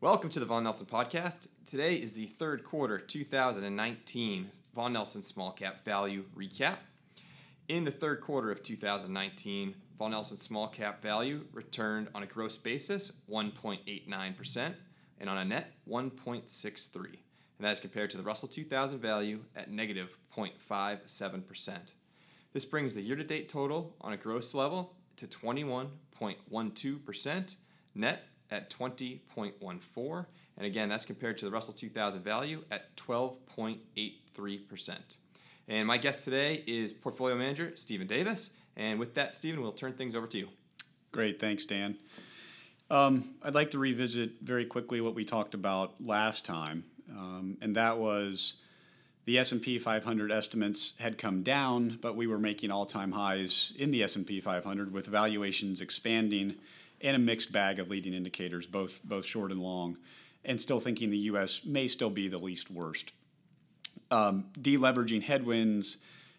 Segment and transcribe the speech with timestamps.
[0.00, 1.48] Welcome to the Vaughan Nelson Podcast.
[1.66, 6.76] Today is the third quarter 2019 Vaughan Nelson Small Cap Value Recap.
[7.66, 12.56] In the third quarter of 2019, Vaughan Nelson Small Cap Value returned on a gross
[12.56, 14.74] basis 1.89%
[15.18, 16.94] and on a net 1.63.
[16.94, 17.16] And
[17.58, 21.76] that is compared to the Russell 2000 value at negative 0.57%.
[22.52, 27.56] This brings the year to date total on a gross level to 21.12%,
[27.96, 30.26] net at 20.14.
[30.56, 34.96] And again, that's compared to the Russell 2000 value at 12.83%.
[35.68, 38.50] And my guest today is portfolio manager Stephen Davis.
[38.76, 40.48] And with that, Stephen, we'll turn things over to you.
[41.12, 41.98] Great, thanks, Dan.
[42.90, 47.76] Um, I'd like to revisit very quickly what we talked about last time, um, and
[47.76, 48.54] that was
[49.26, 54.02] the S&P 500 estimates had come down, but we were making all-time highs in the
[54.02, 56.54] S&P 500 with valuations expanding
[57.00, 59.98] and a mixed bag of leading indicators, both both short and long,
[60.44, 61.62] and still thinking the U.S.
[61.64, 63.12] may still be the least worst.
[64.10, 65.98] Um, deleveraging headwinds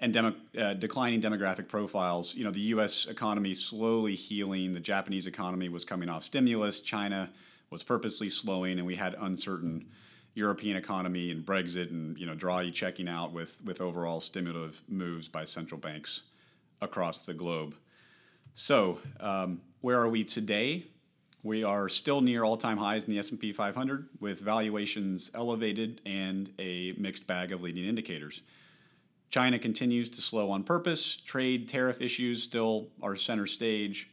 [0.00, 2.34] and demo, uh, declining demographic profiles.
[2.34, 3.06] You know, the U.S.
[3.06, 4.72] economy slowly healing.
[4.72, 6.80] The Japanese economy was coming off stimulus.
[6.80, 7.30] China
[7.70, 9.86] was purposely slowing, and we had uncertain
[10.34, 15.28] European economy and Brexit, and you know, Draghi checking out with with overall stimulative moves
[15.28, 16.22] by central banks
[16.80, 17.74] across the globe.
[18.54, 20.86] So, um, where are we today?
[21.42, 26.92] We are still near all-time highs in the S&P 500 with valuations elevated and a
[26.98, 28.42] mixed bag of leading indicators.
[29.30, 31.16] China continues to slow on purpose.
[31.16, 34.10] Trade tariff issues still are center stage.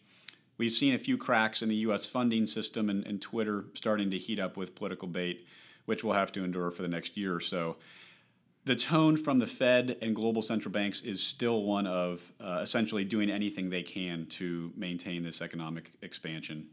[0.57, 2.05] We've seen a few cracks in the U.S.
[2.05, 5.45] funding system and, and Twitter starting to heat up with political bait,
[5.85, 7.75] which we'll have to endure for the next year or so
[8.67, 13.05] the tone from the Fed and global central banks is still one of uh, essentially
[13.05, 16.67] doing anything they can to maintain this economic expansion.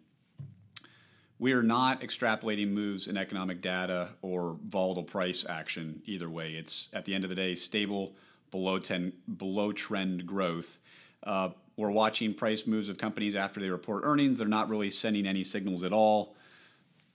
[1.39, 6.55] We are not extrapolating moves in economic data or volatile price action either way.
[6.55, 8.15] It's at the end of the day stable,
[8.51, 10.81] below ten, below trend growth.
[11.23, 14.39] Uh, we're watching price moves of companies after they report earnings.
[14.39, 16.35] They're not really sending any signals at all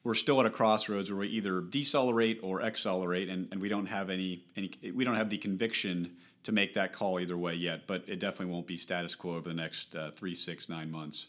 [0.04, 3.88] we're still at a crossroads where we either decelerate or accelerate, and, and we don't
[3.88, 7.86] have any, any we don't have the conviction to make that call either way yet.
[7.86, 11.28] But it definitely won't be status quo over the next uh, three, six, nine months.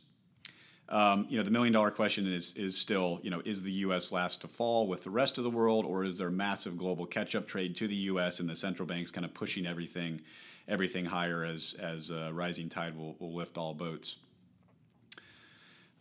[0.88, 4.12] Um, you know, the million dollar question is is still, you know, is the U.S.
[4.12, 7.34] last to fall with the rest of the world, or is there massive global catch
[7.34, 8.41] up trade to the U.S.
[8.41, 10.20] and the central banks kind of pushing everything
[10.69, 14.16] everything higher as as uh, rising tide will, will lift all boats.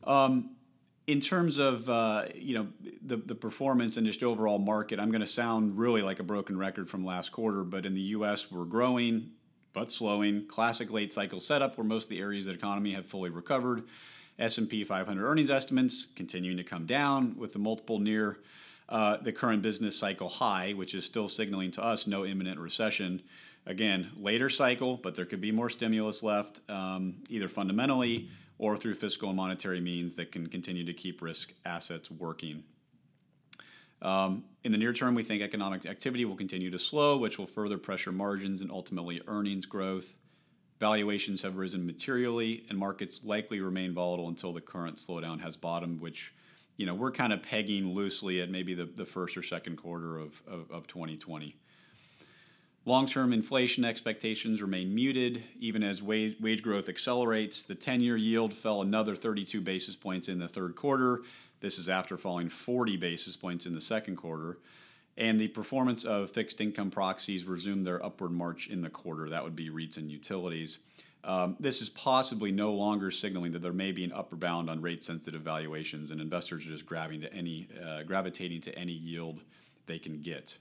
[0.03, 0.51] Um,
[1.09, 2.67] in terms of uh, you know
[3.01, 6.55] the the performance and just overall market, I'm going to sound really like a broken
[6.55, 7.63] record from last quarter.
[7.63, 9.31] But in the U.S., we're growing
[9.73, 10.45] but slowing.
[10.47, 13.87] Classic late cycle setup where most of the areas of the economy have fully recovered.
[14.37, 18.37] S&P 500 earnings estimates continuing to come down with the multiple near
[18.87, 23.21] uh, the current business cycle high, which is still signaling to us no imminent recession.
[23.65, 28.93] Again, later cycle, but there could be more stimulus left, um, either fundamentally or through
[28.93, 32.63] fiscal and monetary means that can continue to keep risk assets working.
[34.01, 37.47] Um, in the near term, we think economic activity will continue to slow, which will
[37.47, 40.13] further pressure margins and ultimately earnings growth.
[40.79, 45.99] Valuations have risen materially, and markets likely remain volatile until the current slowdown has bottomed,
[45.99, 46.33] which
[46.77, 50.17] you know we're kind of pegging loosely at maybe the, the first or second quarter
[50.17, 51.55] of, of, of 2020.
[52.85, 57.61] Long term inflation expectations remain muted, even as wage, wage growth accelerates.
[57.61, 61.21] The 10 year yield fell another 32 basis points in the third quarter.
[61.59, 64.57] This is after falling 40 basis points in the second quarter.
[65.17, 69.29] And the performance of fixed income proxies resumed their upward march in the quarter.
[69.29, 70.77] That would be REITs and utilities.
[71.25, 74.81] Um, this is possibly no longer signaling that there may be an upper bound on
[74.81, 79.41] rate sensitive valuations, and investors are just grabbing to any, uh, gravitating to any yield
[79.85, 80.57] they can get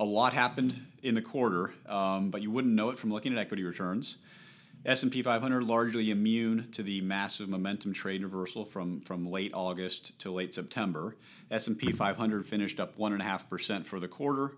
[0.00, 3.38] a lot happened in the quarter, um, but you wouldn't know it from looking at
[3.38, 4.16] equity returns.
[4.86, 10.30] S&P 500 largely immune to the massive momentum trade reversal from, from late August to
[10.32, 11.16] late September.
[11.50, 14.56] S&P 500 finished up 1.5% for the quarter,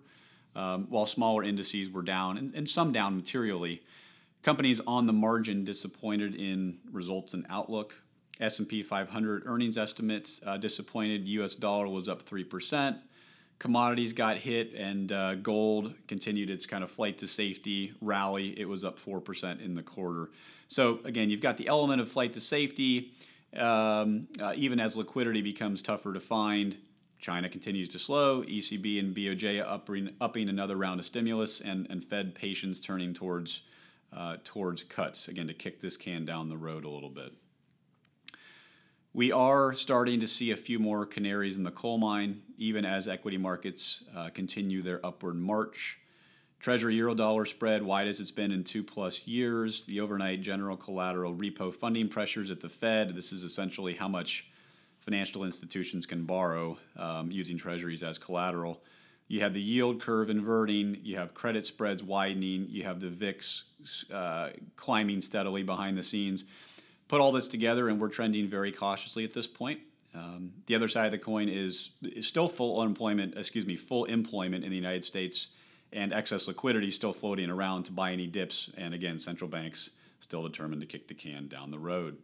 [0.55, 3.83] um, while smaller indices were down, and, and some down materially.
[4.45, 7.97] Companies on the margin disappointed in results and outlook.
[8.41, 11.27] S&P 500 earnings estimates uh, disappointed.
[11.27, 11.57] U.S.
[11.57, 13.01] dollar was up 3%
[13.63, 18.59] commodities got hit and uh, gold continued its kind of flight to safety rally.
[18.59, 20.31] It was up 4% in the quarter.
[20.67, 23.13] So, again, you've got the element of flight to safety.
[23.57, 26.77] Um, uh, even as liquidity becomes tougher to find,
[27.21, 28.43] China continues to slow.
[28.43, 33.63] ECB and BOJ upping, upping another round of stimulus, and, and Fed patience turning towards,
[34.13, 37.33] uh, towards cuts, again, to kick this can down the road a little bit.
[39.15, 43.09] We are starting to see a few more canaries in the coal mine, even as
[43.09, 45.99] equity markets uh, continue their upward march.
[46.61, 49.85] Treasury euro dollar spread wide as it's been in two plus years.
[49.85, 53.15] The overnight general collateral repo funding pressures at the Fed.
[53.15, 54.47] This is essentially how much
[55.01, 58.81] financial institutions can borrow um, using treasuries as collateral.
[59.29, 63.65] You have the yield curve inverting, you have credit spreads widening, you have the VIX
[64.11, 66.45] uh, climbing steadily behind the scenes
[67.13, 69.79] put all this together, and we're trending very cautiously at this point.
[70.15, 74.07] Um, the other side of the coin is, is still full unemployment, excuse me, full
[74.07, 75.49] employment in the United States,
[75.93, 78.71] and excess liquidity still floating around to buy any dips.
[78.79, 82.17] And again, central banks still determined to kick the can down the road.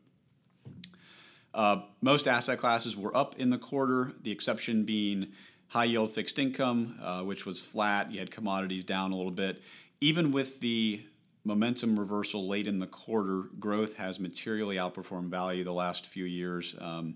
[1.53, 5.27] Uh, most asset classes were up in the quarter, the exception being
[5.67, 8.11] high yield fixed income, uh, which was flat.
[8.11, 9.61] You had commodities down a little bit.
[10.01, 11.03] Even with the
[11.49, 16.77] momentum reversal late in the quarter, growth has materially outperformed value the last few years.
[16.79, 17.15] Um,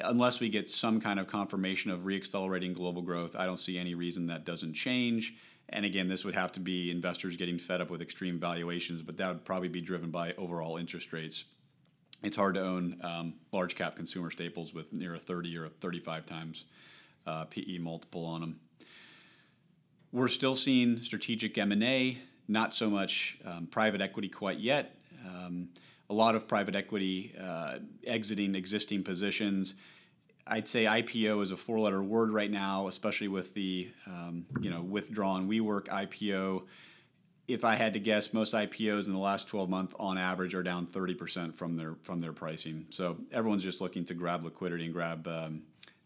[0.00, 3.94] unless we get some kind of confirmation of reaccelerating global growth, I don't see any
[3.94, 5.34] reason that doesn't change.
[5.68, 9.18] And again, this would have to be investors getting fed up with extreme valuations, but
[9.18, 11.44] that would probably be driven by overall interest rates.
[12.22, 15.68] It's hard to own um, large cap consumer staples with near a 30 or a
[15.68, 16.64] 35 times
[17.26, 18.60] uh, PE multiple on them.
[20.12, 22.18] We're still seeing strategic M&A
[22.48, 24.96] not so much um, private equity quite yet.
[25.26, 25.68] Um,
[26.08, 29.74] a lot of private equity uh, exiting existing positions.
[30.46, 34.80] I'd say IPO is a four-letter word right now, especially with the um, you know
[34.80, 36.62] withdrawn WeWork IPO.
[37.48, 40.64] If I had to guess, most IPOs in the last 12 months, on average, are
[40.64, 42.86] down 30% from their from their pricing.
[42.90, 45.62] So everyone's just looking to grab liquidity and grab um,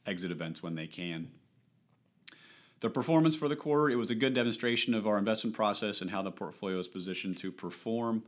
[0.06, 1.30] exit events when they can.
[2.80, 6.10] The performance for the quarter, it was a good demonstration of our investment process and
[6.10, 8.22] how the portfolio is positioned to perform.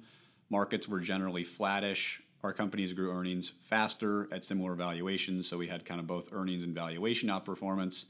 [0.51, 2.23] Markets were generally flattish.
[2.43, 6.65] Our companies grew earnings faster at similar valuations, so we had kind of both earnings
[6.65, 8.05] and valuation outperformance.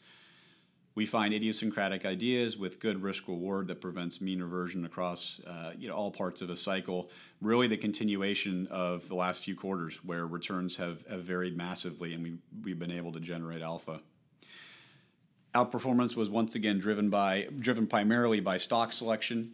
[0.96, 5.88] We find idiosyncratic ideas with good risk reward that prevents mean reversion across uh, you
[5.88, 7.08] know, all parts of a cycle.
[7.40, 12.22] Really, the continuation of the last few quarters where returns have, have varied massively and
[12.24, 12.34] we,
[12.64, 14.00] we've been able to generate alpha.
[15.54, 19.52] Outperformance was once again driven by driven primarily by stock selection.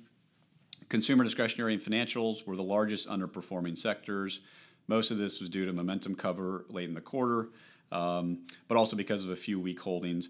[0.89, 4.41] Consumer discretionary and financials were the largest underperforming sectors.
[4.87, 7.49] Most of this was due to momentum cover late in the quarter,
[7.91, 10.29] um, but also because of a few weak holdings.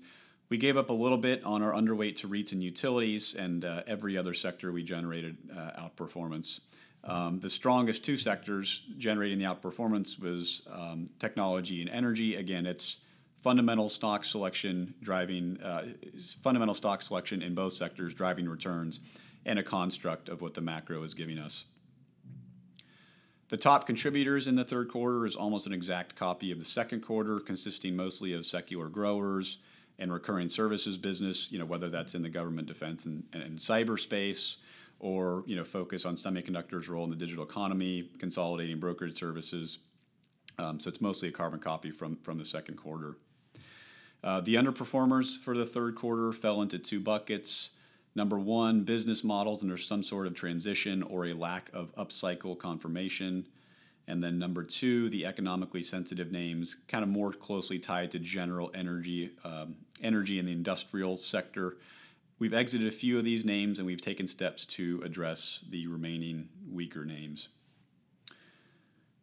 [0.49, 3.83] We gave up a little bit on our underweight to REITs and utilities, and uh,
[3.87, 6.61] every other sector we generated uh, outperformance.
[7.05, 12.37] Um, the strongest two sectors generating the outperformance was um, technology and energy.
[12.37, 12.97] Again, it's
[13.43, 15.85] fundamental stock selection driving uh,
[16.43, 19.01] fundamental stock selection in both sectors driving returns
[19.47, 21.65] and a construct of what the macro is giving us.
[23.49, 27.01] The top contributors in the third quarter is almost an exact copy of the second
[27.01, 29.59] quarter, consisting mostly of secular growers
[29.99, 34.57] and recurring services business, you know, whether that's in the government defense and, and cyberspace
[35.01, 39.79] or, you know, focus on semiconductors' role in the digital economy, consolidating brokerage services.
[40.59, 43.17] Um, so it's mostly a carbon copy from, from the second quarter.
[44.23, 47.71] Uh, the underperformers for the third quarter fell into two buckets.
[48.15, 53.47] Number one, business models under some sort of transition or a lack of upcycle confirmation.
[54.09, 58.71] And then number two, the economically sensitive names, kind of more closely tied to general
[58.75, 61.77] energy, um, energy in the industrial sector.
[62.39, 66.49] We've exited a few of these names and we've taken steps to address the remaining
[66.73, 67.49] weaker names.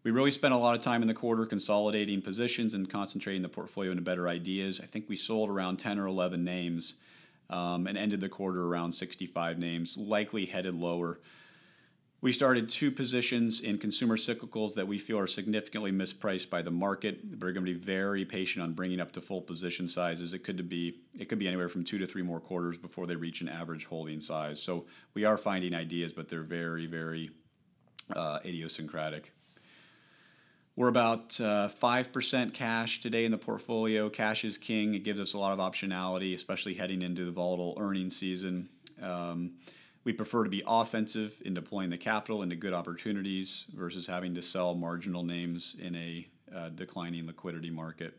[0.06, 3.50] We really spent a lot of time in the quarter consolidating positions and concentrating the
[3.50, 4.80] portfolio into better ideas.
[4.80, 6.94] I think we sold around 10 or 11 names
[7.50, 11.20] um, and ended the quarter around 65 names, likely headed lower.
[12.22, 16.70] We started two positions in consumer cyclicals that we feel are significantly mispriced by the
[16.70, 17.22] market.
[17.42, 20.34] We're going to be very patient on bringing up to full position sizes.
[20.34, 23.16] It could be it could be anywhere from two to three more quarters before they
[23.16, 24.62] reach an average holding size.
[24.62, 24.86] So
[25.16, 27.32] we are finding ideas, but they're very very
[28.16, 29.35] uh, idiosyncratic.
[30.78, 34.10] We're about uh, 5% cash today in the portfolio.
[34.10, 34.94] Cash is king.
[34.94, 38.68] It gives us a lot of optionality, especially heading into the volatile earnings season.
[39.02, 39.54] Um,
[40.04, 44.42] we prefer to be offensive in deploying the capital into good opportunities versus having to
[44.42, 48.14] sell marginal names in a uh, declining liquidity market.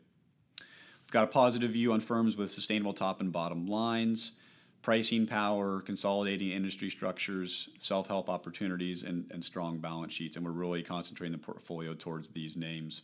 [0.59, 4.33] We've got a positive view on firms with sustainable top and bottom lines
[4.87, 10.37] pricing power, consolidating industry structures, self help opportunities, and, and strong balance sheets.
[10.37, 13.03] And we're really concentrating the portfolio towards these names.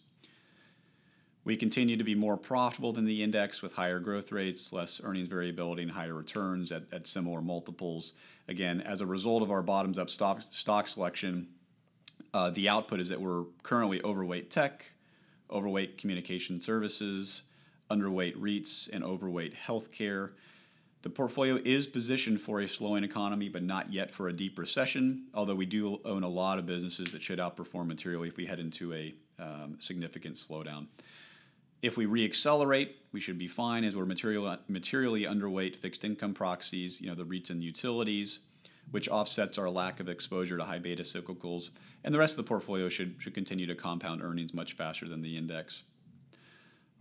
[1.44, 5.26] We continue to be more profitable than the index with higher growth rates, less earnings
[5.26, 8.12] variability, and higher returns at, at similar multiples.
[8.46, 11.48] Again, as a result of our bottoms up stock, stock selection,
[12.32, 14.84] uh, the output is that we're currently overweight tech,
[15.50, 17.42] overweight communication services,
[17.90, 20.30] underweight REITs, and overweight healthcare.
[21.02, 25.24] The portfolio is positioned for a slowing economy, but not yet for a deep recession,
[25.34, 28.60] although we do own a lot of businesses that should outperform materially if we head
[28.60, 30.86] into a um, significant slowdown.
[31.82, 37.00] If we reaccelerate, we should be fine as we're material, materially underweight fixed income proxies,
[37.00, 38.38] you know, the REITs and utilities,
[38.92, 41.70] which offsets our lack of exposure to high beta cyclicals.
[42.04, 45.22] And the rest of the portfolio should, should continue to compound earnings much faster than
[45.22, 45.82] the index.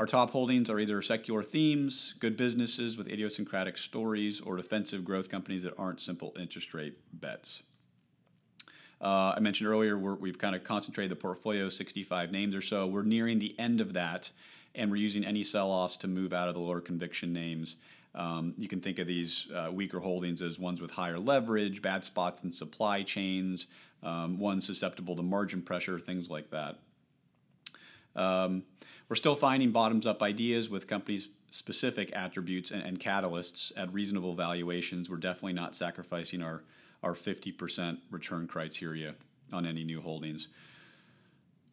[0.02, 5.30] Our top holdings are either secular themes, good businesses with idiosyncratic stories, or defensive growth
[5.30, 7.62] companies that aren't simple interest rate bets.
[9.00, 12.88] Uh, I mentioned earlier we have kind of concentrated the portfolio, 65 names or so.
[12.88, 14.32] We're nearing the end of that,
[14.74, 17.76] and we're using any sell-offs to move out of the lower conviction names.
[18.16, 22.04] Um, you can think of these uh, weaker holdings as ones with higher leverage, bad
[22.04, 23.68] spots in supply chains,
[24.02, 26.80] um, ones susceptible to margin pressure, things like that.
[28.16, 28.64] Um,
[29.10, 34.36] we're still finding bottoms up ideas with companies specific attributes and, and, catalysts at reasonable
[34.36, 35.10] valuations.
[35.10, 36.64] We're definitely not sacrificing our,
[37.04, 39.16] our 50% return criteria
[39.52, 40.48] on any new holdings.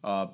[0.02, 0.26] Uh,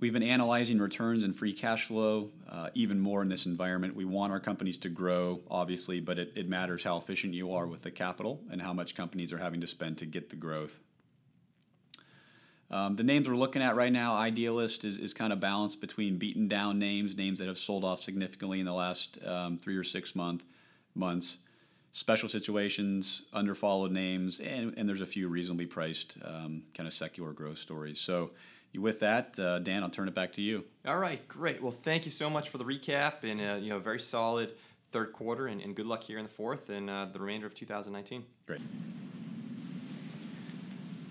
[0.00, 3.94] we've been analyzing returns and free cash flow uh, even more in this environment.
[3.94, 7.66] We want our companies to grow, obviously, but it, it matters how efficient you are
[7.66, 10.80] with the capital and how much companies are having to spend to get the growth.
[12.70, 16.18] Um, the names we're looking at right now, Idealist is, is kind of balanced between
[16.18, 19.84] beaten down names, names that have sold off significantly in the last um, three or
[19.84, 20.42] six month,
[20.94, 21.36] months,
[21.92, 27.32] special situations, underfollowed names, and, and there's a few reasonably priced um, kind of secular
[27.32, 28.00] growth stories.
[28.00, 28.32] So,
[28.76, 30.64] with that, uh, Dan, I'll turn it back to you.
[30.86, 31.62] All right, great.
[31.62, 34.52] Well, thank you so much for the recap and uh, you know very solid
[34.92, 37.54] third quarter, and, and good luck here in the fourth and uh, the remainder of
[37.54, 38.24] 2019.
[38.46, 38.60] Great.